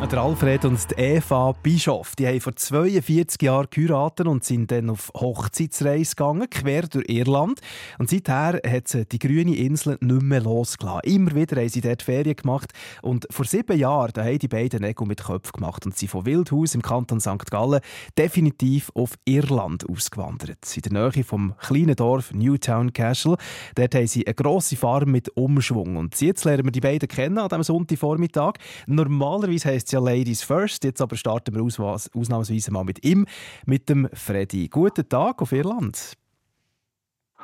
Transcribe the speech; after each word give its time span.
Der 0.00 0.22
Alfred 0.22 0.64
und 0.64 0.90
die 0.90 0.94
Eva 1.00 1.52
Bischof 1.62 2.16
die 2.16 2.26
haben 2.26 2.40
vor 2.40 2.56
42 2.56 3.42
Jahren 3.42 3.68
geheiratet 3.70 4.26
und 4.26 4.42
sind 4.42 4.72
dann 4.72 4.90
auf 4.90 5.12
Hochzeitsreise 5.14 6.16
gegangen, 6.16 6.50
quer 6.50 6.88
durch 6.88 7.08
Irland. 7.08 7.60
Und 7.98 8.10
seither 8.10 8.60
hat 8.66 8.88
sie 8.88 9.04
die 9.04 9.20
grüne 9.20 9.54
Insel 9.54 9.98
nicht 10.00 10.22
mehr 10.22 10.40
losgelassen. 10.40 11.02
Immer 11.04 11.36
wieder 11.36 11.60
haben 11.60 11.68
sie 11.68 11.80
dort 11.80 12.02
Ferien 12.02 12.34
gemacht. 12.34 12.72
Und 13.02 13.28
vor 13.30 13.44
sieben 13.44 13.78
Jahren 13.78 14.10
da 14.12 14.24
haben 14.24 14.40
die 14.40 14.48
beiden 14.48 14.80
Nägel 14.80 15.06
mit 15.06 15.22
Köpfen 15.22 15.52
gemacht 15.52 15.86
und 15.86 15.96
sind 15.96 16.08
von 16.08 16.26
Wildhaus 16.26 16.74
im 16.74 16.82
Kanton 16.82 17.20
St. 17.20 17.48
Gallen 17.48 17.80
definitiv 18.18 18.90
auf 18.94 19.12
Irland 19.26 19.88
ausgewandert. 19.88 20.58
In 20.74 20.82
der 20.82 21.10
Nähe 21.12 21.22
vom 21.22 21.54
kleinen 21.58 21.94
Dorf 21.94 22.32
Newtown 22.32 22.92
Castle. 22.92 23.36
Dort 23.76 23.94
haben 23.94 24.08
sie 24.08 24.26
eine 24.26 24.34
grosse 24.34 24.74
Farm 24.74 25.12
mit 25.12 25.28
Umschwung. 25.36 25.96
Und 25.96 26.20
jetzt 26.20 26.44
lernen 26.44 26.64
wir 26.64 26.72
die 26.72 26.80
beiden 26.80 27.08
kennen 27.08 27.38
an 27.38 27.48
diesem 27.48 27.62
Sonntagvormittag. 27.62 28.54
Normalerweise 28.86 29.68
heisst 29.68 29.89
ja 29.92 30.00
Ladies 30.00 30.42
First. 30.42 30.84
Jetzt 30.84 31.00
aber 31.00 31.16
starten 31.16 31.54
wir 31.54 31.62
aus, 31.62 32.10
ausnahmsweise 32.14 32.70
mal 32.72 32.84
mit 32.84 33.04
ihm, 33.04 33.26
mit 33.66 33.88
dem 33.88 34.08
Freddy. 34.12 34.68
Guten 34.68 35.08
Tag 35.08 35.42
auf 35.42 35.52
Irland. 35.52 36.16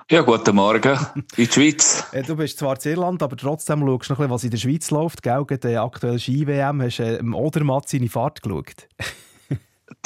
Ja, 0.08 0.20
guten 0.20 0.54
Morgen 0.54 0.98
in 1.36 1.46
der 1.46 1.52
Schweiz. 1.52 2.04
Du 2.26 2.36
bist 2.36 2.58
zwar 2.58 2.76
in 2.84 2.92
Irland, 2.92 3.22
aber 3.22 3.36
trotzdem 3.36 3.80
schaust 3.80 4.08
du 4.08 4.12
noch 4.12 4.20
ein 4.20 4.28
bisschen, 4.28 4.30
was 4.30 4.44
in 4.44 4.50
der 4.50 4.58
Schweiz 4.58 4.90
läuft. 4.90 5.22
Gell, 5.22 5.44
der 5.44 5.82
aktuellen 5.82 6.20
Ski-WM 6.20 6.80
hast 6.82 6.98
du 6.98 7.02
äh, 7.02 7.16
im 7.16 7.34
Odermatt 7.34 7.88
seine 7.88 8.08
Fahrt 8.08 8.42
geschaut. 8.42 8.88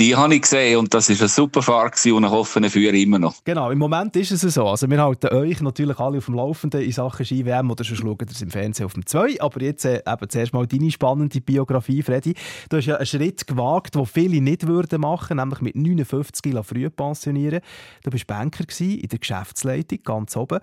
Die 0.00 0.16
habe 0.16 0.34
ich 0.34 0.40
gesehen 0.40 0.78
und 0.78 0.94
das 0.94 1.10
war 1.10 1.16
eine 1.18 1.28
super 1.28 1.60
Fahrt 1.60 2.06
und 2.06 2.24
ich 2.24 2.30
hoffe, 2.30 2.58
ich 2.64 2.72
führe 2.72 2.96
immer 2.96 3.18
noch. 3.18 3.44
Genau, 3.44 3.70
im 3.70 3.76
Moment 3.76 4.16
ist 4.16 4.30
es 4.30 4.40
so. 4.40 4.66
Also 4.66 4.88
wir 4.88 4.98
halten 4.98 5.28
euch 5.28 5.60
natürlich 5.60 5.98
alle 5.98 6.16
auf 6.16 6.24
dem 6.24 6.36
Laufenden 6.36 6.80
in 6.80 6.90
Sachen 6.90 7.26
Ski-WM 7.26 7.70
oder 7.70 7.84
schon 7.84 7.98
schauen 7.98 8.16
ihr 8.18 8.42
im 8.42 8.50
Fernsehen 8.50 8.86
auf 8.86 8.94
dem 8.94 9.04
2. 9.04 9.42
Aber 9.42 9.60
jetzt 9.60 9.84
äh, 9.84 10.02
eben 10.06 10.30
zuerst 10.30 10.54
mal 10.54 10.66
deine 10.66 10.90
spannende 10.90 11.42
Biografie, 11.42 12.02
Freddy. 12.02 12.32
Du 12.70 12.78
hast 12.78 12.86
ja 12.86 12.96
einen 12.96 13.04
Schritt 13.04 13.46
gewagt, 13.46 13.94
den 13.94 14.06
viele 14.06 14.40
nicht 14.40 14.66
würden 14.66 15.02
machen, 15.02 15.36
nämlich 15.36 15.60
mit 15.60 15.76
59 15.76 16.54
früh 16.62 16.88
pensionieren. 16.88 17.60
Du 18.02 18.10
warst 18.10 18.26
Banker 18.26 18.64
in 18.80 19.06
der 19.06 19.18
Geschäftsleitung, 19.18 19.98
ganz 20.02 20.34
oben. 20.34 20.60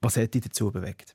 Was 0.00 0.16
hat 0.16 0.32
dich 0.32 0.44
dazu 0.44 0.70
bewegt? 0.70 1.14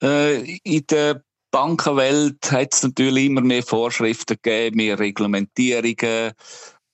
Äh, 0.00 0.58
in 0.62 0.86
der 0.88 1.24
Bankenwelt 1.54 2.50
hat 2.50 2.74
es 2.74 2.82
natürlich 2.82 3.26
immer 3.26 3.40
mehr 3.40 3.62
Vorschriften 3.62 4.36
gegeben, 4.42 4.76
mehr 4.76 4.98
Reglementierungen, 4.98 6.32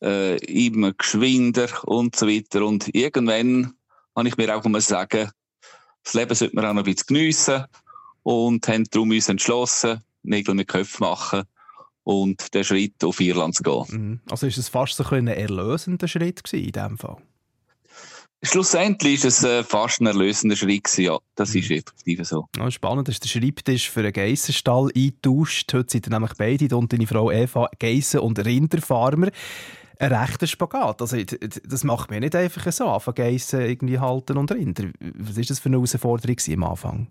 äh, 0.03 0.37
immer 0.37 0.93
geschwinder 0.93 1.67
und 1.85 2.15
so 2.15 2.29
weiter. 2.29 2.67
Und 2.67 2.95
irgendwann 2.95 3.73
habe 4.15 4.29
ich 4.29 4.37
mir 4.37 4.55
auch 4.55 4.63
mal 4.65 4.83
sagen, 4.83 5.31
das 6.05 6.13
Leben 6.13 6.35
sollte 6.35 6.55
man 6.55 6.67
auch 6.67 6.75
noch 6.75 6.83
ein 6.83 6.93
bisschen 6.93 7.07
geniessen 7.07 7.65
und 8.23 8.69
haben 8.69 8.85
darum 8.91 9.13
uns 9.13 9.31
entschlossen, 9.31 10.03
Nägel 10.25 10.55
mit 10.55 10.69
Köpfen 10.69 11.07
machen 11.07 11.45
und 12.05 12.53
den 12.53 12.63
Schritt 12.63 13.03
auf 13.03 13.19
Irland 13.19 13.55
zu 13.55 13.63
gehen. 13.63 13.87
Mhm. 13.89 14.21
Also 14.31 14.47
ist 14.47 14.59
es 14.59 14.69
fast 14.69 14.95
so 14.95 15.05
ein 15.05 15.27
erlösender 15.27 16.07
Schritt 16.07 16.45
gewesen 16.45 16.67
in 16.67 16.73
diesem 16.73 16.99
Fall? 16.99 17.17
Schlussendlich 18.43 19.23
ist 19.23 19.25
es 19.25 19.45
äh, 19.45 19.63
fast 19.63 20.01
ein 20.01 20.07
erlösender 20.07 20.57
Schritt 20.57 20.97
ja. 20.97 21.19
Das 21.35 21.55
ist 21.55 21.69
mhm. 21.69 21.77
effektiv 21.77 22.27
so. 22.27 22.49
Ja, 22.57 22.71
spannend, 22.71 23.09
dass 23.09 23.21
der 23.21 23.29
Schreibtisch 23.29 23.91
für 23.91 24.01
einen 24.01 24.15
Geissenstall 24.15 24.91
eingetauscht. 24.97 25.73
Heute 25.75 25.91
sind 25.91 26.09
nämlich 26.09 26.33
beide, 26.39 26.75
und 26.75 26.91
deine 26.91 27.07
Frau 27.07 27.31
Eva, 27.31 27.69
Geissen- 27.79 28.21
und 28.21 28.39
Rinderfarmer. 28.39 29.29
Ein 29.99 30.13
rechter 30.15 30.47
Spagat. 30.47 31.03
Also, 31.03 31.19
das 31.19 31.85
macht 31.85 32.11
mir 32.11 32.21
nicht 32.21 32.35
einfach 32.35 32.73
so, 32.73 32.87
anfangen 32.87 33.17
Geissen 33.17 33.61
irgendwie 33.61 33.99
halten 33.99 34.39
und 34.39 34.51
Rinder. 34.51 34.85
Was 35.19 35.37
war 35.37 35.45
das 35.45 35.59
für 35.59 35.69
eine 35.69 35.77
Herausforderung 35.77 36.37
am 36.49 36.63
Anfang? 36.63 37.09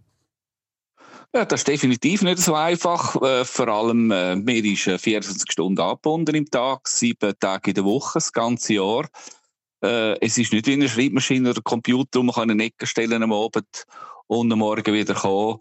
Ja, 1.36 1.46
das 1.46 1.60
ist 1.60 1.68
definitiv 1.68 2.24
nicht 2.24 2.40
so 2.40 2.56
einfach. 2.56 3.22
Äh, 3.22 3.46
vor 3.46 3.68
allem, 3.68 4.10
äh, 4.10 4.36
mir 4.36 4.66
ist 4.66 4.82
24 4.82 5.48
äh, 5.48 5.52
Stunden 5.52 5.80
abgebunden 5.80 6.34
im 6.34 6.50
Tag, 6.50 6.88
sieben 6.88 7.34
Tage 7.40 7.70
in 7.70 7.76
der 7.76 7.84
Woche, 7.84 8.14
das 8.16 8.34
ganze 8.34 8.74
Jahr. 8.74 9.08
Äh, 9.82 10.18
es 10.20 10.38
ist 10.38 10.54
nicht 10.54 10.68
wie 10.68 10.74
eine 10.74 10.90
Schreibmaschine 10.90 11.50
oder 11.50 11.60
ein 11.60 11.64
Computer, 11.64 12.24
man 12.24 12.50
eine 12.50 12.64
Ecke 12.64 12.86
stellen 12.86 13.24
am 13.24 13.34
Abend 13.34 13.86
und 14.28 14.52
am 14.52 14.60
Morgen 14.60 14.94
wieder 14.94 15.14
kommen 15.14 15.60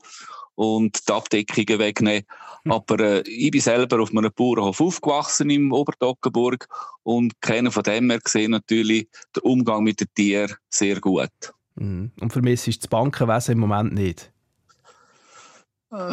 und 0.55 1.09
die 1.09 1.12
Abdeckungen 1.12 1.79
wegnehmen. 1.79 2.25
Hm. 2.65 2.73
Aber 2.73 3.01
äh, 3.01 3.21
ich 3.29 3.51
bin 3.51 3.61
selber 3.61 4.03
auf 4.03 4.11
einem 4.11 4.31
Bauernhof 4.34 4.81
aufgewachsen 4.81 5.51
im 5.51 5.73
Oberdockenburg 5.73 6.67
und 7.05 7.41
kenne 7.41 7.71
von 7.71 7.84
dem 7.84 8.11
her 8.11 8.19
gesehen 8.19 8.51
natürlich 8.51 9.09
den 9.37 9.43
Umgang 9.43 9.84
mit 9.84 10.01
den 10.01 10.09
Tieren 10.15 10.56
sehr 10.69 11.00
gut. 11.00 11.31
Mhm. 11.77 12.11
Und 12.21 12.33
für 12.33 12.43
mich 12.43 12.67
ist 12.67 12.83
das 12.83 12.89
Bankenwesen 12.89 13.53
im 13.53 13.61
Moment 13.61 13.95
nicht? 13.95 14.33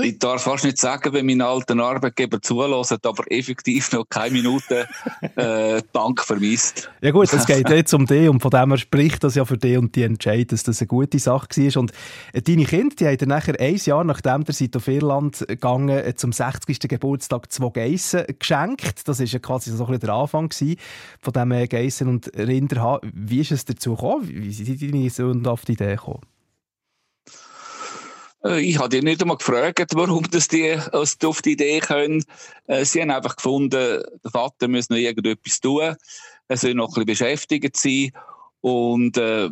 Ich 0.02 0.20
darf 0.20 0.44
fast 0.44 0.64
nicht 0.64 0.78
sagen, 0.78 1.12
wenn 1.12 1.26
mein 1.26 1.42
alter 1.42 1.78
Arbeitgeber 1.78 2.42
zulässt, 2.42 3.06
aber 3.06 3.30
effektiv 3.30 3.92
noch 3.92 4.06
keine 4.08 4.32
Minute 4.32 4.88
äh, 5.36 5.82
Dank 5.92 6.22
vermisst. 6.22 6.90
Ja 7.02 7.12
gut, 7.12 7.34
es 7.34 7.46
geht 7.46 7.68
jetzt 7.70 7.94
um 7.94 8.06
dich 8.06 8.30
und 8.30 8.40
von 8.40 8.52
dem 8.52 8.70
her 8.70 8.78
spricht 8.78 9.26
das 9.26 9.36
ja 9.36 9.44
für 9.44 9.58
dich 9.58 9.78
und 9.78 9.94
die 9.94 10.04
Entscheid, 10.04 10.50
dass 10.54 10.64
das 10.64 10.80
eine 10.80 10.88
gute 10.88 11.20
Sache 11.20 11.50
war. 11.50 11.82
Und 11.82 11.92
äh, 12.32 12.42
deine 12.42 12.64
Kinder, 12.64 12.96
die 12.96 13.06
haben 13.06 13.18
dir 13.18 13.28
nachher 13.28 13.60
ein 13.60 13.76
Jahr, 13.76 14.06
nachdem 14.06 14.46
ihr 14.48 14.54
seid 14.54 14.78
auf 14.78 14.88
Irland 14.88 15.46
gegangen 15.46 15.90
äh, 15.90 16.16
zum 16.16 16.32
60. 16.32 16.80
Geburtstag 16.80 17.52
zwei 17.52 17.70
Geissen 17.70 18.24
geschenkt. 18.40 19.06
Das 19.10 19.20
war 19.20 19.26
ja 19.26 19.40
quasi 19.40 19.72
so 19.72 19.84
ein 19.84 19.92
bisschen 19.92 20.08
der 20.08 20.16
Anfang 20.16 20.52
von 20.54 21.34
diesem 21.34 21.52
äh, 21.52 21.68
Geissen 21.68 22.08
und 22.08 22.32
Rinder. 22.38 23.02
Wie 23.04 23.42
ist 23.42 23.52
es 23.52 23.66
dazu 23.66 23.96
gekommen? 23.96 24.30
Wie 24.30 24.54
sind 24.54 24.82
deine 24.82 25.10
Söhne 25.10 25.50
auf 25.50 25.66
die 25.66 25.74
Idee 25.74 25.96
gekommen? 25.96 26.22
Äh, 28.46 28.62
ich 28.62 28.78
habe 28.78 28.90
die 28.90 29.02
nicht 29.02 29.22
einmal 29.22 29.38
gefragt, 29.38 29.92
warum 29.96 30.30
das 30.30 30.48
die 30.48 30.78
auf 30.94 31.42
die 31.42 31.52
Idee 31.52 31.80
können. 31.80 32.24
Äh, 32.68 32.86
sie 32.86 33.02
haben 33.02 33.12
einfach 33.12 33.36
gefunden, 33.36 33.70
der 33.70 34.32
Vater 34.32 34.68
muss 34.68 34.90
noch 34.90 34.98
irgendetwas 34.98 35.60
tun. 35.60 35.96
Er 36.48 36.58
soll 36.58 36.76
noch 36.76 36.90
ein 36.90 37.06
bisschen 37.06 37.28
beschäftigt 37.28 37.78
sein. 37.78 38.12
Und 38.62 39.18
äh, 39.18 39.50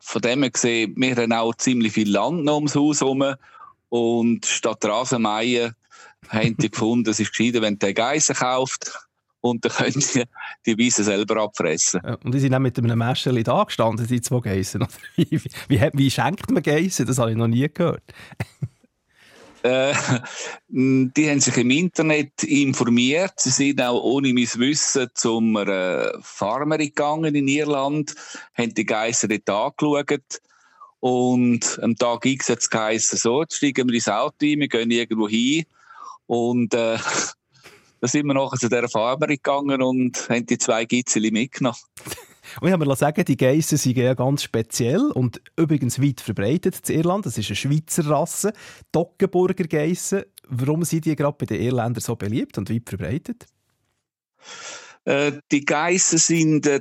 von 0.00 0.22
dem 0.22 0.42
her 0.42 0.50
gesehen, 0.50 0.94
wir 0.96 1.16
haben 1.16 1.32
auch 1.32 1.54
ziemlich 1.54 1.92
viel 1.92 2.10
Land 2.10 2.44
noch 2.44 2.56
ums 2.56 2.74
Haus 2.74 3.00
herum. 3.00 3.34
Und 3.88 4.46
statt 4.46 4.84
Rasenmähen 4.84 5.74
haben 6.28 6.56
die 6.56 6.70
gefunden, 6.70 7.10
es 7.10 7.20
ist 7.20 7.36
gescheiter, 7.36 7.62
wenn 7.62 7.78
der 7.78 7.94
Geissen 7.94 8.36
kauft 8.36 8.92
und 9.40 9.64
dann 9.64 9.72
können 9.72 10.00
sie 10.00 10.24
die 10.66 10.78
Weise 10.78 11.04
selber 11.04 11.42
abfressen. 11.42 12.00
Ja, 12.04 12.16
und 12.22 12.34
die 12.34 12.40
sind 12.40 12.52
dann 12.52 12.62
mit 12.62 12.78
einem 12.78 12.98
Mäschchen 12.98 13.42
da 13.42 13.64
gestanden, 13.64 14.06
die 14.06 14.20
zwei 14.20 14.40
Geissen. 14.40 14.86
Wie, 15.16 15.40
wie, 15.68 15.90
wie, 15.92 16.10
schenkt 16.10 16.50
man 16.50 16.62
Geissen? 16.62 17.06
Das 17.06 17.18
habe 17.18 17.30
ich 17.30 17.36
noch 17.36 17.48
nie 17.48 17.68
gehört. 17.72 18.02
äh, 19.62 19.94
die 20.68 21.30
haben 21.30 21.40
sich 21.40 21.56
im 21.56 21.70
Internet 21.70 22.42
informiert. 22.42 23.34
Sie 23.36 23.50
sind 23.50 23.80
auch 23.82 24.02
ohne 24.02 24.32
mein 24.32 24.48
Wissen 24.56 25.08
zum 25.14 25.56
äh, 25.56 26.10
Farmer 26.22 26.78
gegangen 26.78 27.34
in 27.34 27.48
Irland, 27.48 28.14
haben 28.54 28.74
die 28.74 28.86
Geissen 28.86 29.28
dort 29.28 29.50
angeschaut. 29.50 30.40
Und 31.00 31.78
am 31.82 31.96
Tag 31.96 32.26
X 32.26 32.50
hat 32.50 32.58
es 32.58 32.68
geheißen, 32.68 33.18
so, 33.18 33.40
jetzt 33.40 33.56
steigen 33.56 33.88
wir 33.88 33.94
ins 33.94 34.08
Auto 34.08 34.44
ein, 34.44 34.60
wir 34.60 34.68
gehen 34.68 34.90
irgendwo 34.90 35.28
hin. 35.28 35.64
Und 36.26 36.74
äh, 36.74 36.98
da 38.00 38.08
sind 38.08 38.26
wir 38.26 38.34
nachher 38.34 38.58
zu 38.58 38.68
dieser 38.68 38.88
Farmer 38.88 39.26
gegangen 39.26 39.82
und 39.82 40.28
haben 40.28 40.46
die 40.46 40.58
zwei 40.58 40.84
Gizeli 40.84 41.30
mitgenommen. 41.30 41.78
Und 42.60 42.68
ich 42.68 42.72
habe 42.72 42.84
mir 42.84 42.96
sagen, 42.96 43.24
die 43.24 43.36
Geissen 43.36 43.78
sind 43.78 43.96
ja 43.96 44.14
ganz 44.14 44.42
speziell 44.42 45.10
und 45.12 45.40
übrigens 45.56 46.00
weit 46.00 46.20
verbreitet 46.20 46.88
in 46.88 46.98
Irland. 46.98 47.26
Das 47.26 47.38
ist 47.38 47.48
eine 47.48 47.56
Schweizer 47.56 48.06
Rasse, 48.06 48.52
Toggenburger 48.90 49.64
Geissen. 49.64 50.24
Warum 50.48 50.84
sind 50.84 51.04
die 51.04 51.14
gerade 51.14 51.36
bei 51.38 51.46
den 51.46 51.60
Irländern 51.60 52.00
so 52.00 52.16
beliebt 52.16 52.58
und 52.58 52.70
weit 52.70 52.88
verbreitet? 52.88 53.46
Äh, 55.04 55.32
die 55.52 55.64
Geissen 55.64 56.18
sind, 56.18 56.66
äh, 56.66 56.80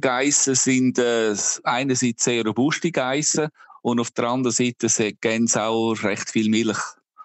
Geissen 0.00 0.54
sind 0.54 0.98
äh, 0.98 1.34
einerseits 1.64 2.24
sehr 2.24 2.44
robuste 2.44 2.90
Geissen 2.90 3.48
und 3.82 4.00
auf 4.00 4.10
der 4.12 4.24
anderen 4.28 4.54
Seite 4.54 5.12
geben 5.14 5.46
sie 5.46 5.62
auch 5.62 5.94
recht 6.02 6.30
viel 6.30 6.48
Milch. 6.48 6.78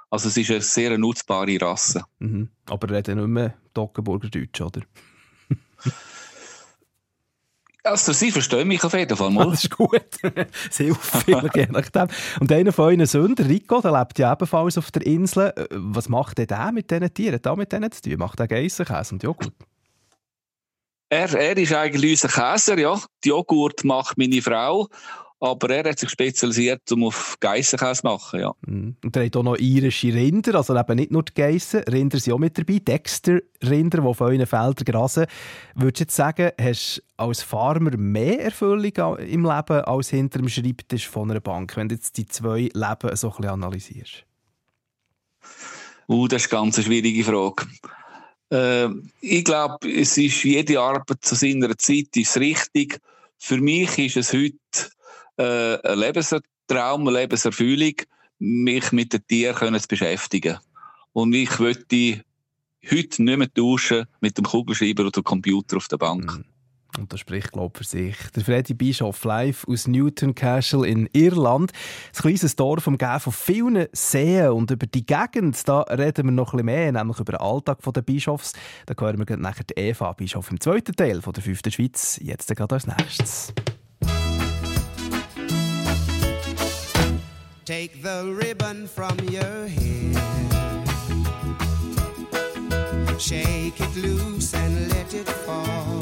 Also 0.09 0.29
es 0.29 0.38
ist 0.38 0.50
eine 0.50 0.61
sehr 0.61 0.97
nutzbare 0.97 1.61
Rasse. 1.61 2.03
Mhm. 2.19 2.50
Aber 2.67 2.89
reden 2.89 3.19
nicht 3.19 3.27
mehr 3.27 3.53
Toggenburger 3.73 4.29
Deutsch, 4.29 4.61
oder? 4.61 4.81
Also, 7.81 8.11
Sie 8.11 8.31
verstehen 8.31 8.67
mich 8.67 8.83
auf 8.83 8.94
jeden 8.94 9.15
Fall 9.15 9.31
mal. 9.31 9.50
Das 9.50 9.63
ist 9.63 9.75
gut. 9.75 10.01
Sehr 10.69 10.94
viel, 10.94 11.50
je 11.56 11.67
nachdem. 11.71 12.07
Und 12.39 12.51
einer 12.51 12.73
von 12.73 12.85
euren 12.85 13.06
Söhnen, 13.06 13.38
Rico, 13.38 13.79
der 13.79 13.97
lebt 13.97 14.19
ja 14.19 14.33
ebenfalls 14.33 14.77
auf 14.77 14.91
der 14.91 15.06
Insel. 15.06 15.53
Äh, 15.56 15.65
was 15.71 16.09
macht 16.09 16.38
der 16.38 16.71
mit 16.73 16.91
diesen 16.91 17.13
Tieren? 17.13 17.39
Da 17.41 17.55
mit 17.55 17.71
denen 17.71 17.91
zu 17.91 18.01
tun? 18.01 18.17
Macht 18.17 18.38
der 18.38 18.47
Geissenkäse 18.47 19.15
und 19.15 19.23
Joghurt? 19.23 19.53
Er, 21.09 21.33
er 21.33 21.57
ist 21.57 21.73
eigentlich 21.73 22.23
unser 22.23 22.27
Käser, 22.27 22.77
ja. 22.77 23.00
Die 23.23 23.29
Joghurt 23.29 23.83
macht 23.85 24.17
meine 24.17 24.41
Frau. 24.41 24.88
Aber 25.41 25.69
er 25.69 25.89
hat 25.89 26.00
sich 26.00 26.09
spezialisiert, 26.09 26.91
um 26.91 27.06
auf 27.06 27.38
Geissenkäse 27.39 28.01
zu 28.01 28.07
machen, 28.07 28.41
ja. 28.41 28.51
Mhm. 28.68 28.97
Und 29.01 29.15
er 29.15 29.25
hat 29.25 29.38
auch 29.38 29.44
noch 29.44 29.57
irische 29.57 30.13
Rinder, 30.13 30.56
also 30.56 30.77
eben 30.77 30.95
nicht 30.97 31.12
nur 31.12 31.24
die 31.24 31.33
Geissen. 31.33 31.81
Rinder 31.83 32.19
sind 32.19 32.33
auch 32.33 32.39
mit 32.39 32.57
dabei. 32.57 32.80
Dexter-Rinder, 32.80 34.01
die 34.01 34.07
auf 34.07 34.19
euren 34.19 34.45
Feldern 34.45 34.86
grasen. 34.86 35.27
Würdest 35.75 36.00
du 36.00 36.03
jetzt 36.03 36.15
sagen, 36.15 36.51
hast 36.59 36.97
du 36.97 37.01
als 37.24 37.41
Farmer 37.41 37.95
mehr 37.95 38.41
Erfüllung 38.41 39.18
im 39.18 39.45
Leben 39.45 39.81
als 39.81 40.09
hinter 40.09 40.39
dem 40.39 40.50
Schreibtisch 40.50 41.07
von 41.07 41.31
einer 41.31 41.39
Bank, 41.39 41.77
wenn 41.77 41.88
du 41.88 41.95
jetzt 41.95 42.18
die 42.18 42.25
zwei 42.25 42.69
Leben 42.74 43.15
so 43.15 43.30
ein 43.30 43.36
bisschen 43.38 43.45
analysierst? 43.45 44.25
Uh, 46.09 46.27
das 46.27 46.45
ist 46.45 46.53
eine 46.53 46.63
ganz 46.63 46.83
schwierige 46.83 47.24
Frage. 47.24 47.65
Äh, 48.51 48.89
ich 49.21 49.45
glaube, 49.45 49.89
es 49.89 50.18
ist 50.18 50.44
jede 50.44 50.80
Arbeit 50.81 51.19
zu 51.21 51.36
seiner 51.36 51.77
Zeit 51.77 52.15
ist 52.15 52.36
richtig. 52.38 53.00
Für 53.38 53.57
mich 53.57 53.97
ist 53.97 54.18
es 54.18 54.33
heute 54.33 54.57
äh, 55.39 55.77
ein 55.83 56.00
Lebenstraum, 56.00 57.07
eine 57.07 57.19
Lebenserfüllung, 57.19 57.94
mich 58.39 58.91
mit 58.91 59.13
den 59.13 59.25
Tieren 59.27 59.80
zu 59.80 59.88
beschäftigen. 59.88 60.57
Und 61.13 61.33
ich 61.33 61.59
möchte 61.59 62.24
heute 62.89 63.24
nicht 63.24 63.38
mehr 63.38 63.53
tauschen 63.53 64.06
mit 64.21 64.38
dem 64.38 64.45
Kugelschreiber 64.45 65.03
oder 65.03 65.12
dem 65.12 65.24
Computer 65.24 65.77
auf 65.77 65.88
der 65.88 65.97
Bank. 65.97 66.38
Mhm. 66.38 66.45
Und 66.97 67.13
das 67.13 67.19
spricht, 67.19 67.51
glaube 67.51 67.71
ich, 67.74 67.77
für 67.77 67.83
sich. 67.83 68.15
Der 68.36 68.44
Freddy 68.44 68.74
Bischof 68.74 69.24
live 69.24 69.65
aus 69.68 69.88
Newton 69.88 70.33
Castle 70.33 70.88
in 70.88 71.07
Irland. 71.13 71.71
Ein 72.15 72.21
kleines 72.21 72.56
Dorf 72.56 72.88
umgeben 72.88 73.19
von 73.19 73.31
vielen 73.31 73.88
Seen. 73.94 74.50
Und 74.50 74.71
über 74.71 74.88
die 74.88 75.06
Gegend 75.06 75.68
da 75.68 75.81
reden 75.81 76.25
wir 76.25 76.31
noch 76.31 76.53
ein 76.53 76.57
bisschen 76.57 76.65
mehr, 76.65 76.91
nämlich 76.91 77.19
über 77.19 77.33
den 77.33 77.41
Alltag 77.41 77.80
der 77.81 78.01
Bischofs. 78.01 78.53
Da 78.88 78.95
hören 79.00 79.25
wir 79.25 79.38
nachher 79.38 79.65
die 79.65 79.80
Eva 79.80 80.13
Bischof 80.13 80.50
im 80.50 80.59
zweiten 80.59 80.95
Teil 80.95 81.21
von 81.21 81.33
der 81.33 81.44
fünften 81.44 81.71
Schweiz. 81.71 82.19
Jetzt 82.21 82.53
gerade 82.56 82.75
als 82.75 82.88
nächstes. 82.88 83.53
Take 87.69 88.01
the 88.01 88.36
ribbon 88.36 88.88
from 88.88 89.16
your 89.30 89.68
hair. 89.68 90.13
Shake 93.19 93.80
it 93.80 93.95
loose 93.95 94.56
and 94.56 94.89
let 94.89 95.13
it 95.13 95.30
fall. 95.30 96.01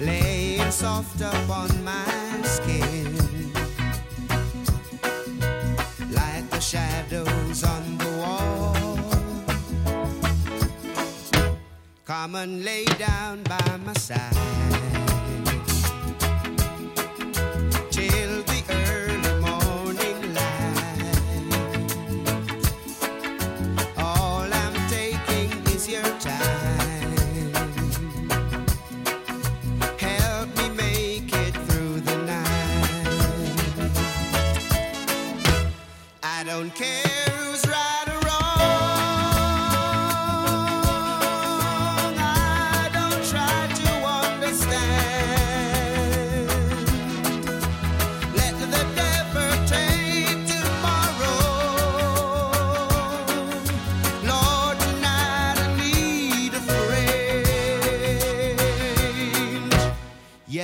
Laying 0.00 0.72
soft 0.72 1.20
upon 1.20 1.84
my 1.84 2.42
skin. 2.42 3.14
Like 6.10 6.50
the 6.50 6.58
shadows 6.58 7.62
on 7.62 7.98
the 7.98 8.10
wall. 8.18 8.76
Come 12.04 12.34
and 12.34 12.64
lay 12.64 12.86
down 12.86 13.44
by 13.44 13.76
my 13.86 13.92
side. 13.92 14.97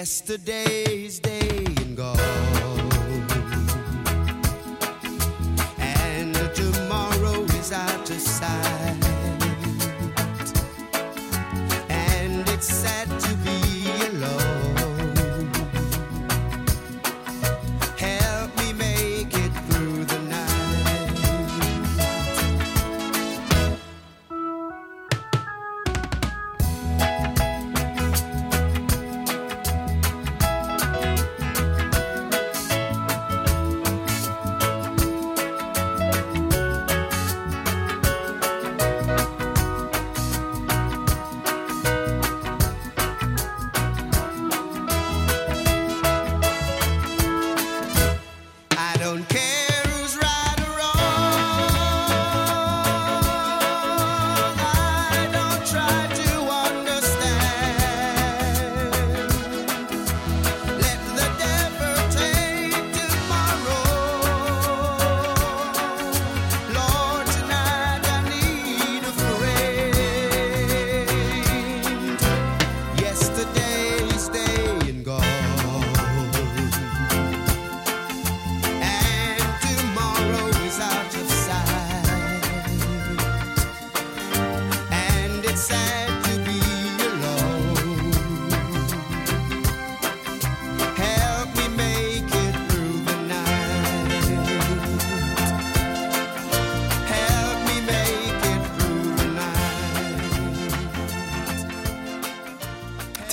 Yesterday's 0.05 1.19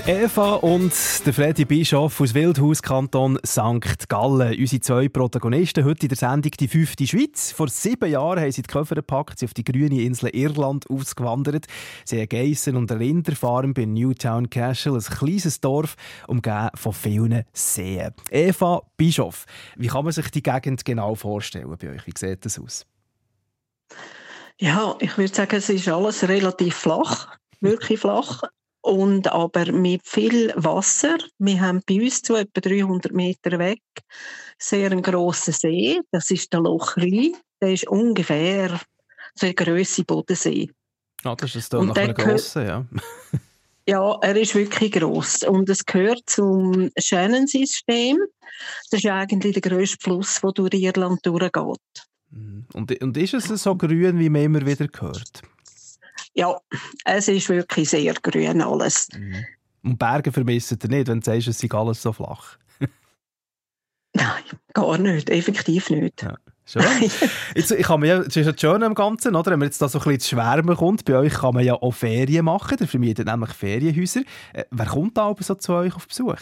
Eva 0.08 0.55
und 0.55 0.91
der 1.25 1.34
Freddy 1.34 1.63
Bischof 1.63 2.20
aus 2.20 2.34
Wildhaus, 2.34 2.81
Kanton 2.81 3.38
St. 3.46 4.10
Gallen. 4.10 4.58
Unsere 4.60 4.81
zwei 4.81 5.10
Protagonisten 5.10 5.86
heute 5.86 6.08
in 6.08 6.10
der 6.10 6.17
Sendung 6.17 6.51
«Die 6.60 6.67
fünfte 6.67 7.05
Schweiz». 7.05 7.51
Vor 7.51 7.67
sieben 7.67 8.10
Jahren 8.10 8.39
haben 8.39 8.51
sie 8.51 8.63
die 8.63 8.72
Koffer 8.72 8.96
gepackt, 8.96 9.38
sie 9.38 9.46
auf 9.46 9.53
die 9.53 9.63
grüne 9.63 10.01
Insel 10.01 10.29
Irland 10.29 10.89
ausgewandert. 10.89 11.67
Sie 12.03 12.20
haben 12.20 12.29
Geissen 12.29 12.77
und 12.77 12.91
Rinderfarm 12.91 13.75
bei 13.75 13.86
Newtown 13.86 14.50
Castle, 14.50 14.96
ein 14.96 15.03
kleines 15.03 15.62
Dorf, 15.62 15.96
umgeben 16.27 16.70
von 16.74 16.93
vielen 16.93 17.43
Seen. 17.53 18.12
Eva 18.31 18.81
Bischof, 18.98 19.46
wie 19.77 19.88
kann 19.88 20.03
man 20.03 20.13
sich 20.13 20.31
die 20.31 20.41
Gegend 20.41 20.84
genau 20.84 21.13
vorstellen 21.13 21.75
bei 21.79 21.89
euch? 21.91 22.08
Wie 22.08 22.13
sieht 22.17 22.43
das 22.43 22.58
aus? 22.58 22.88
Ja, 24.58 24.96
ich 25.00 25.15
würde 25.17 25.34
sagen, 25.34 25.55
es 25.55 25.70
ist 25.70 25.88
alles 25.88 26.27
relativ 26.27 26.74
flach, 26.74 27.27
wirklich 27.60 28.00
flach 28.00 28.41
und 28.81 29.31
aber 29.31 29.71
mit 29.71 30.01
viel 30.03 30.53
Wasser. 30.55 31.17
Wir 31.38 31.61
haben 31.61 31.81
bei 31.88 32.01
uns 32.01 32.21
zu 32.21 32.35
etwa 32.35 32.61
300 32.61 33.11
Meter 33.11 33.59
weg 33.59 33.81
sehr 34.57 34.91
einen 34.91 35.01
grossen 35.01 35.53
See. 35.53 36.00
Das 36.11 36.31
ist 36.31 36.51
der 36.53 36.61
Lochri. 36.61 37.35
Der 37.61 37.73
ist 37.73 37.88
ungefähr 37.88 38.79
so 39.35 39.45
eine 39.45 39.55
Grösse 39.55 40.03
Bodensee. 40.03 40.69
Ah, 41.23 41.35
das 41.35 41.55
ist 41.55 41.73
dann 41.73 41.88
noch 41.88 41.95
ein 41.95 42.13
grosser, 42.13 42.65
ja. 42.65 42.85
ja, 43.88 44.17
er 44.21 44.35
ist 44.35 44.55
wirklich 44.55 44.91
gross 44.91 45.43
und 45.43 45.69
es 45.69 45.85
gehört 45.85 46.23
zum 46.25 46.89
Shannon-System. 46.97 48.17
Das 48.89 49.03
ist 49.03 49.05
eigentlich 49.05 49.53
der 49.53 49.61
grösste 49.61 49.97
Fluss, 50.01 50.41
der 50.41 50.51
durch 50.51 50.73
Irland 50.73 51.19
durchgeht. 51.23 51.77
Mhm. 52.31 52.65
Und, 52.73 53.01
und 53.01 53.17
ist 53.17 53.33
es 53.35 53.47
so 53.61 53.75
grün, 53.75 54.17
wie 54.17 54.29
man 54.29 54.41
immer 54.41 54.65
wieder 54.65 54.88
hört? 55.00 55.41
Ja, 56.33 56.57
es 57.05 57.27
ist 57.27 57.50
wirklich 57.50 57.89
sehr 57.89 58.13
grün 58.13 58.61
alles. 58.61 59.09
Mhm. 59.13 59.45
Und 59.83 60.00
Berge 60.00 60.31
vermissen 60.31 60.79
ihr 60.83 60.89
nicht, 60.89 61.07
wenn 61.07 61.19
du 61.19 61.25
sagst, 61.25 61.47
es 61.47 61.63
ist 61.63 61.73
alles 61.73 62.01
so 62.01 62.13
flach? 62.13 62.57
Nein, 64.13 64.43
gar 64.73 64.97
nicht, 64.97 65.29
effektiv 65.29 65.89
nicht. 65.89 66.21
Ja. 66.21 66.35
Schön. 66.65 66.83
Jetzt, 67.55 67.71
ich 67.71 67.85
kann 67.85 68.03
ja, 68.05 68.19
das 68.19 68.35
ist 68.35 68.45
ja 68.45 68.53
schön 68.57 68.83
am 68.83 68.93
Ganzen, 68.93 69.35
oder? 69.35 69.51
wenn 69.51 69.59
man 69.59 69.67
jetzt 69.67 69.81
da 69.81 69.89
so 69.89 69.97
ein 69.97 70.03
bisschen 70.03 70.13
ins 70.13 70.29
Schwärmen 70.29 70.77
kommt. 70.77 71.03
Bei 71.05 71.17
euch 71.17 71.33
kann 71.33 71.53
man 71.53 71.65
ja 71.65 71.73
auch 71.73 71.91
Ferien 71.91 72.45
machen, 72.45 72.77
ihr 72.79 72.88
vermietet 72.88 73.27
nämlich 73.27 73.51
Ferienhäuser. 73.51 74.21
Äh, 74.53 74.65
wer 74.71 74.85
kommt 74.85 75.17
da 75.17 75.27
aber 75.27 75.43
so 75.43 75.55
zu 75.55 75.73
euch 75.73 75.93
auf 75.95 76.07
Besuch? 76.07 76.38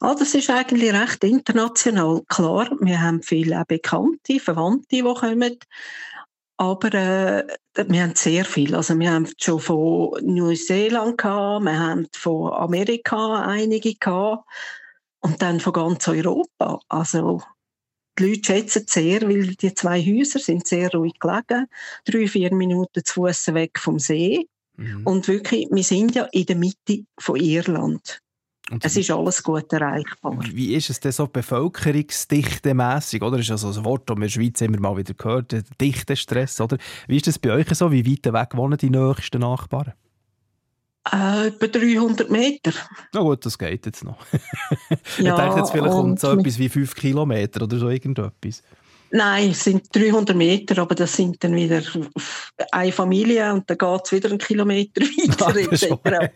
Ah, 0.00 0.14
das 0.14 0.34
ist 0.34 0.48
eigentlich 0.48 0.92
recht 0.92 1.24
international. 1.24 2.22
Klar, 2.28 2.70
wir 2.80 3.00
haben 3.00 3.22
viele 3.22 3.64
Bekannte, 3.66 4.38
Verwandte, 4.38 4.86
die 4.92 5.02
kommen. 5.02 5.56
Aber 6.58 6.92
äh, 6.92 7.46
wir 7.86 8.02
haben 8.02 8.16
sehr 8.16 8.44
viel. 8.44 8.74
Also 8.74 8.98
wir 8.98 9.12
haben 9.12 9.28
schon 9.38 9.60
von 9.60 10.18
Neuseeland 10.22 11.16
gehabt, 11.16 11.64
wir 11.64 11.78
haben 11.78 12.08
von 12.12 12.52
Amerika 12.52 13.42
einige 13.46 13.94
gehabt 13.94 14.44
und 15.20 15.40
dann 15.40 15.60
von 15.60 15.72
ganz 15.72 16.08
Europa. 16.08 16.80
Also 16.88 17.42
die 18.18 18.24
Leute 18.24 18.44
schätzen 18.44 18.82
es 18.86 18.92
sehr, 18.92 19.22
weil 19.22 19.54
die 19.54 19.72
zwei 19.72 20.02
Häuser 20.02 20.40
sind 20.40 20.66
sehr 20.66 20.90
ruhig 20.90 21.18
gelegen, 21.20 21.68
drei, 22.04 22.26
vier 22.26 22.52
Minuten 22.52 23.04
zu 23.04 23.14
Fuß 23.14 23.54
weg 23.54 23.78
vom 23.78 24.00
See. 24.00 24.48
Mhm. 24.76 25.06
Und 25.06 25.28
wirklich, 25.28 25.68
wir 25.70 25.84
sind 25.84 26.16
ja 26.16 26.24
in 26.32 26.46
der 26.46 26.56
Mitte 26.56 27.04
von 27.20 27.36
Irland. 27.36 28.20
Und 28.70 28.84
es 28.84 28.96
ist 28.96 29.10
alles 29.10 29.42
gut 29.42 29.72
erreichbar. 29.72 30.38
Wie 30.52 30.74
ist 30.74 30.90
es 30.90 31.00
denn 31.00 31.12
so 31.12 31.26
bevölkerungsdichtemässig? 31.26 33.22
Oder 33.22 33.38
ist 33.38 33.48
das 33.48 33.64
also 33.64 33.80
ein 33.80 33.84
Wort, 33.86 34.10
das 34.10 34.16
wir 34.16 34.24
in 34.24 34.28
der 34.28 34.28
Schweiz 34.28 34.60
immer 34.60 34.78
mal 34.78 34.96
wieder 34.96 35.14
gehört, 35.14 35.54
dichter 35.80 36.16
Stress, 36.16 36.60
oder? 36.60 36.76
Wie 37.06 37.16
ist 37.16 37.26
das 37.26 37.38
bei 37.38 37.52
euch 37.52 37.68
so? 37.74 37.90
Wie 37.90 38.06
weit 38.06 38.32
weg 38.32 38.56
wohnen 38.56 38.76
die 38.76 38.90
nächsten 38.90 39.40
Nachbarn? 39.40 39.94
Äh, 41.10 41.48
etwa 41.48 41.66
300 41.66 42.30
Meter. 42.30 42.72
Na 43.14 43.20
gut, 43.20 43.46
das 43.46 43.56
geht 43.56 43.86
jetzt 43.86 44.04
noch. 44.04 44.18
ich 44.90 45.24
ja, 45.24 45.36
dachte 45.36 45.60
jetzt 45.60 45.70
vielleicht 45.70 45.90
kommt 45.90 46.20
so 46.20 46.32
etwas 46.32 46.58
wie 46.58 46.68
5 46.68 46.94
Kilometer 46.94 47.62
oder 47.62 47.78
so 47.78 47.88
irgendetwas. 47.88 48.62
Nein, 49.10 49.50
es 49.50 49.64
sind 49.64 49.94
300 49.94 50.36
Meter, 50.36 50.82
aber 50.82 50.94
das 50.94 51.14
sind 51.14 51.42
dann 51.42 51.54
wieder 51.54 51.82
eine 52.72 52.92
Familie 52.92 53.52
und 53.52 53.68
dann 53.68 53.78
geht 53.78 54.00
es 54.04 54.12
wieder 54.12 54.28
einen 54.28 54.38
Kilometer 54.38 55.00
weiter 55.00 55.72
etc. 55.72 56.30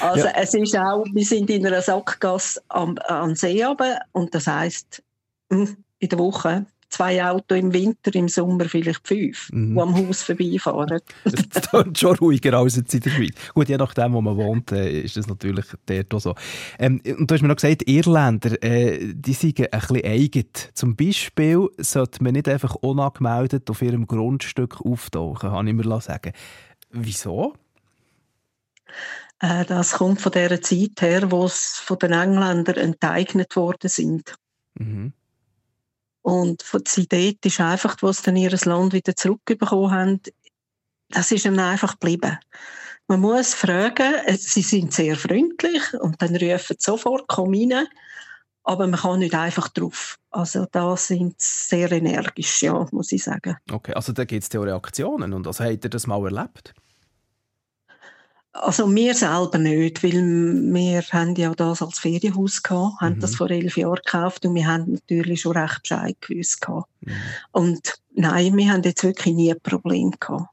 also 0.00 0.26
ja. 0.26 0.32
es 0.36 0.54
ist 0.54 0.76
auch, 0.76 1.04
wir 1.12 1.24
sind 1.24 1.50
in 1.50 1.66
einer 1.66 1.82
Sackgasse 1.82 2.62
am, 2.68 2.96
am 3.08 3.34
See 3.34 3.64
runter, 3.64 4.00
und 4.12 4.34
das 4.34 4.46
heisst, 4.46 5.02
hm, 5.50 5.76
in 5.98 6.08
der 6.08 6.18
Woche 6.18 6.66
zwei 6.88 7.24
Autos 7.24 7.58
im 7.58 7.72
Winter, 7.72 8.14
im 8.14 8.28
Sommer 8.28 8.64
vielleicht 8.66 9.06
fünf, 9.06 9.50
mhm. 9.52 9.74
die 9.74 9.80
am 9.80 9.96
Haus 9.96 10.22
vorbeifahren. 10.22 11.00
das 11.24 11.86
ist 11.86 11.98
schon 11.98 12.16
ruhiger 12.16 12.54
als 12.54 12.76
jetzt 12.76 12.94
in 12.94 13.00
der 13.00 13.10
Schweiz. 13.10 13.34
Gut, 13.54 13.68
je 13.68 13.76
nachdem, 13.76 14.12
wo 14.12 14.20
man 14.20 14.36
wohnt, 14.36 14.72
äh, 14.72 15.00
ist 15.00 15.16
das 15.16 15.26
natürlich 15.26 15.66
dort 15.86 16.14
auch 16.14 16.20
so. 16.20 16.34
Ähm, 16.78 17.00
und 17.18 17.30
du 17.30 17.34
hast 17.34 17.42
mir 17.42 17.48
noch 17.48 17.56
gesagt, 17.56 17.88
Irländer, 17.88 18.62
äh, 18.62 19.12
die 19.14 19.32
sind 19.32 19.60
ein 19.60 19.80
bisschen 19.80 20.04
eigen. 20.04 20.46
Zum 20.74 20.96
Beispiel 20.96 21.68
sollte 21.78 22.22
man 22.22 22.32
nicht 22.32 22.48
einfach 22.48 22.74
unangemeldet 22.76 23.68
auf 23.70 23.82
ihrem 23.82 24.06
Grundstück 24.06 24.80
auftauchen, 24.80 25.50
kann 25.50 25.66
ich 25.66 25.74
mir 25.74 26.00
sagen. 26.00 26.32
Wieso? 26.90 27.54
Äh, 29.40 29.64
das 29.64 29.92
kommt 29.92 30.20
von 30.20 30.32
der 30.32 30.60
Zeit 30.62 31.00
her, 31.00 31.30
wo 31.30 31.44
es 31.44 31.80
von 31.84 31.98
den 31.98 32.12
Engländern 32.12 32.76
enteignet 32.76 33.54
worden 33.56 33.88
sind. 33.88 34.34
Mhm. 34.74 35.12
Und 36.28 36.62
von 36.62 36.82
Idee 37.04 37.38
ist 37.42 37.58
einfach, 37.58 37.96
sie 38.12 38.22
dann 38.22 38.36
ihr 38.36 38.50
Land 38.50 38.92
wieder 38.92 39.16
zurückbekommen 39.16 39.90
haben, 39.90 40.20
das 41.08 41.32
ist 41.32 41.46
ihnen 41.46 41.58
einfach 41.58 41.92
geblieben. 41.92 42.38
Man 43.06 43.20
muss 43.20 43.54
fragen, 43.54 44.12
sie 44.36 44.60
sind 44.60 44.92
sehr 44.92 45.16
freundlich 45.16 45.82
und 45.94 46.20
dann 46.20 46.36
rufen 46.36 46.76
sie 46.78 46.84
sofort, 46.84 47.24
komm 47.28 47.54
rein. 47.54 47.86
Aber 48.62 48.86
man 48.86 49.00
kann 49.00 49.20
nicht 49.20 49.34
einfach 49.34 49.68
drauf. 49.68 50.18
Also 50.30 50.66
da 50.70 50.98
sind 50.98 51.40
sie 51.40 51.78
sehr 51.78 51.92
energisch, 51.92 52.62
ja, 52.62 52.86
muss 52.92 53.10
ich 53.10 53.24
sagen. 53.24 53.56
Okay, 53.72 53.94
also 53.94 54.12
da 54.12 54.26
gibt 54.26 54.42
es 54.42 54.52
ja 54.52 54.60
Reaktionen. 54.60 55.32
Und 55.32 55.46
also 55.46 55.64
habt 55.64 55.84
ihr 55.84 55.88
das 55.88 56.06
mal 56.06 56.22
erlebt? 56.22 56.74
Also 58.60 58.92
wir 58.94 59.14
selber 59.14 59.58
nicht, 59.58 60.02
weil 60.02 60.12
wir 60.12 61.02
haben 61.02 61.34
ja 61.36 61.54
das 61.54 61.82
als 61.82 61.98
Ferienhaus 61.98 62.62
gehabt, 62.62 63.00
haben 63.00 63.16
mhm. 63.16 63.20
das 63.20 63.36
vor 63.36 63.50
elf 63.50 63.76
Jahren 63.76 64.00
gekauft 64.04 64.44
und 64.44 64.54
wir 64.54 64.66
haben 64.66 64.92
natürlich 64.92 65.42
schon 65.42 65.56
recht 65.56 65.82
Bescheid 65.82 66.16
gewusst 66.20 66.60
gehabt. 66.60 66.88
Mhm. 67.00 67.12
Und 67.52 67.94
nein, 68.14 68.56
wir 68.56 68.72
haben 68.72 68.82
jetzt 68.82 69.04
wirklich 69.04 69.34
nie 69.34 69.52
ein 69.52 69.60
Problem 69.60 70.12
gehabt. 70.18 70.48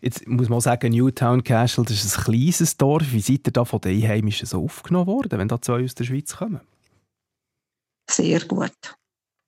Jetzt 0.00 0.26
muss 0.26 0.48
man 0.48 0.60
sagen, 0.60 0.92
Newtown 0.92 1.42
Castle, 1.42 1.84
das 1.84 2.04
ist 2.04 2.18
ein 2.18 2.24
kleines 2.24 2.76
Dorf. 2.76 3.12
Wie 3.12 3.20
seid 3.20 3.46
ihr 3.46 3.52
da 3.52 3.64
von 3.64 3.80
den 3.80 4.00
Einheimischen 4.02 4.46
so 4.46 4.62
aufgenommen 4.62 5.08
worden, 5.08 5.38
wenn 5.38 5.48
da 5.48 5.60
zwei 5.60 5.82
aus 5.82 5.94
der 5.94 6.04
Schweiz 6.04 6.36
kommen? 6.36 6.60
Sehr 8.08 8.40
gut. 8.40 8.96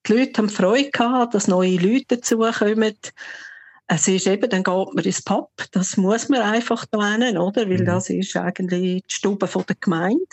Die 0.07 0.13
Leute 0.13 0.39
haben 0.39 0.49
Freude 0.49 0.91
gehabt, 0.91 1.35
dass 1.35 1.47
neue 1.47 1.77
Leute 1.77 2.17
dazukommen 2.17 2.95
es 3.93 4.07
ist 4.07 4.29
eben, 4.29 4.49
dann 4.49 4.63
geht 4.63 4.95
man 4.95 5.05
ins 5.05 5.21
Pub, 5.21 5.51
das 5.73 5.97
muss 5.97 6.29
man 6.29 6.43
einfach 6.43 6.87
da 6.93 7.13
hin, 7.15 7.37
oder? 7.37 7.69
Weil 7.69 7.81
mhm. 7.81 7.87
das 7.87 8.09
ist 8.09 8.37
eigentlich 8.37 9.03
die 9.03 9.13
Stube 9.13 9.49
von 9.49 9.65
der 9.69 9.75
Gemeinde. 9.81 10.25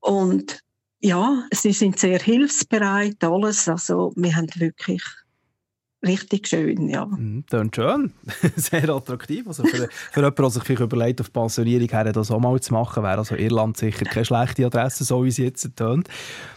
Und 0.00 0.60
ja, 1.00 1.46
sie 1.52 1.74
sind 1.74 1.98
sehr 1.98 2.18
hilfsbereit, 2.18 3.22
alles. 3.22 3.68
Also, 3.68 4.14
wir 4.16 4.34
haben 4.34 4.48
wirklich 4.54 5.02
richtig 6.06 6.48
schön, 6.48 6.88
ja. 6.88 7.06
Mhm, 7.06 7.44
schön. 7.74 8.12
Sehr 8.56 8.88
attraktiv. 8.88 9.46
Also 9.46 9.64
für, 9.64 9.88
für 10.12 10.20
jemanden, 10.20 10.42
der 10.42 10.50
sich 10.50 10.62
vielleicht 10.62 10.82
überlegt, 10.82 11.20
auf 11.20 11.32
Pensionierung 11.32 11.88
her 11.88 12.12
das 12.12 12.30
auch 12.30 12.40
mal 12.40 12.60
zu 12.60 12.72
machen, 12.72 13.02
wäre 13.02 13.18
also 13.18 13.34
Irland 13.34 13.76
sicher 13.76 14.04
keine 14.04 14.24
schlechte 14.24 14.66
Adresse, 14.66 15.04
so 15.04 15.24
wie 15.24 15.30
sie 15.30 15.44
jetzt 15.44 15.68
tönt. 15.76 16.08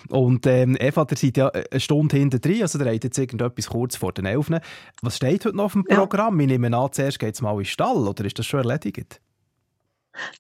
Und 0.10 0.46
ähm, 0.48 0.78
Eva, 0.80 1.06
ihr 1.10 1.18
seid 1.18 1.38
ja 1.38 1.50
eine 1.50 1.80
Stunde 1.80 2.18
hinter 2.18 2.40
drin, 2.40 2.62
also 2.62 2.80
ihr 2.80 2.92
habt 2.92 3.04
jetzt 3.04 3.18
irgendetwas 3.18 3.68
kurz 3.68 3.96
vor 3.96 4.14
den 4.14 4.26
Elfen. 4.26 4.60
Was 5.02 5.18
steht 5.18 5.46
heute 5.46 5.56
noch 5.56 5.66
auf 5.66 5.74
dem 5.74 5.86
Programm? 5.86 6.40
Ja. 6.40 6.44
Ich 6.44 6.52
nehme 6.52 6.78
an, 6.78 6.92
zuerst 6.92 7.20
geht 7.20 7.36
es 7.36 7.42
mal 7.42 7.52
in 7.52 7.60
den 7.60 7.66
Stall, 7.66 8.08
oder 8.08 8.26
ist 8.26 8.38
das 8.38 8.46
schon 8.46 8.60
erledigt? 8.62 9.22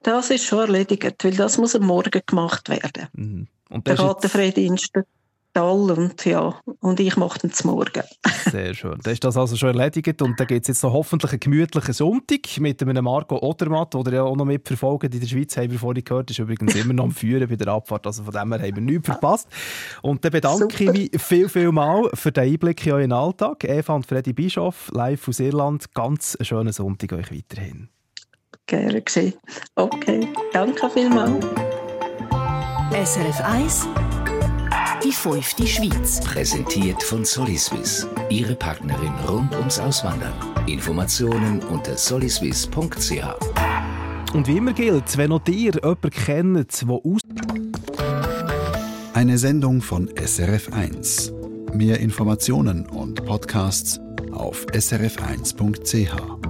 Das 0.04 0.30
ist 0.30 0.46
schon 0.46 0.60
erledigt, 0.60 1.24
weil 1.24 1.36
das 1.36 1.58
muss 1.58 1.76
am 1.76 1.86
Morgen 1.86 2.22
gemacht 2.26 2.70
werden. 2.70 3.08
Mhm. 3.14 3.48
Und 3.70 3.88
der 3.88 3.96
geht 3.96 4.24
der 4.24 4.30
Freidienst 4.30 4.92
toll 5.54 5.92
und 5.92 6.26
ja, 6.26 6.60
und 6.80 7.00
ich 7.00 7.18
mache 7.18 7.40
dann 7.40 7.52
zum 7.52 7.72
Morgen. 7.72 8.04
Sehr 8.52 8.74
schön. 8.74 8.98
Dann 9.04 9.14
ist 9.14 9.24
das 9.24 9.38
also 9.38 9.56
schon 9.56 9.78
erledigt 9.78 10.22
und 10.22 10.40
dann 10.40 10.48
gibt 10.48 10.64
es 10.64 10.68
jetzt 10.70 10.84
noch 10.84 10.94
hoffentlich 10.94 11.32
einen 11.32 11.40
gemütlichen 11.40 11.94
Sonntag 11.94 12.60
mit 12.60 12.82
einem 12.82 13.04
Marco 13.04 13.38
Odermatt, 13.38 13.94
den 13.94 14.06
ihr 14.08 14.14
ja 14.14 14.24
auch 14.24 14.36
noch 14.36 14.46
mitverfolgt 14.46 15.14
in 15.14 15.20
der 15.20 15.28
Schweiz, 15.28 15.56
haben 15.58 15.72
wir 15.72 15.80
vorhin 15.80 16.04
gehört, 16.04 16.32
ist 16.32 16.40
übrigens 16.40 16.76
immer 16.76 16.94
noch 16.94 17.06
am 17.06 17.12
Führen 17.12 17.48
bei 17.48 17.56
der 17.56 17.68
Abfahrt, 17.68 18.06
also 18.08 18.24
von 18.24 18.34
dem 18.34 18.54
her 18.54 18.62
haben 18.62 18.76
wir 18.76 18.82
nichts 18.82 19.08
verpasst. 19.08 19.48
Und 20.02 20.24
dann 20.24 20.32
bedanke 20.32 20.76
Super. 20.78 20.94
ich 20.94 21.12
mich 21.12 21.22
viel, 21.22 21.50
viel 21.50 21.72
mal 21.72 22.10
für 22.14 22.32
den 22.32 22.52
Einblick 22.52 22.86
in 22.86 22.94
euren 22.94 23.12
Alltag. 23.12 23.64
Eva 23.64 23.96
und 23.96 24.06
Freddy 24.06 24.34
Bischoff, 24.34 24.90
live 24.94 25.28
aus 25.28 25.40
Irland. 25.40 25.94
Ganz 25.94 26.36
einen 26.36 26.46
schönen 26.46 26.74
Sonntag 26.74 27.14
euch 27.14 27.32
weiterhin. 27.32 27.90
Gerne 28.68 29.02
gesehen. 29.02 29.34
Okay, 29.76 30.28
danke 30.54 30.90
vielmals. 30.90 31.46
SRF 32.94 33.42
1 33.42 33.88
die 35.12 35.16
fünfte 35.16 35.68
Schweiz. 35.68 36.22
Präsentiert 36.22 37.04
von 37.04 37.26
Soliswiss. 37.26 38.08
Ihre 38.30 38.56
Partnerin 38.56 39.14
rund 39.28 39.54
ums 39.56 39.78
Auswandern. 39.78 40.34
Informationen 40.68 41.62
unter 41.64 41.98
soliswiss.ch. 41.98 43.24
Und 44.34 44.48
wie 44.48 44.58
immer 44.58 44.72
gilt, 44.72 45.18
wenn 45.18 45.34
auch 45.34 45.46
ihr 45.48 45.74
jemanden 45.74 46.10
kennt, 46.12 46.82
der 46.82 46.90
aus. 46.90 47.20
Eine 49.14 49.38
Sendung 49.38 49.82
von 49.82 50.08
SRF1. 50.10 51.74
Mehr 51.74 52.00
Informationen 52.00 52.86
und 52.86 53.26
Podcasts 53.26 54.00
auf 54.32 54.66
srf1.ch. 54.68 56.41